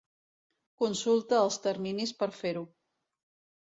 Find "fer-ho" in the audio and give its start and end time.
2.43-2.69